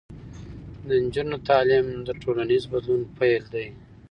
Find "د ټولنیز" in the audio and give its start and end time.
2.07-2.63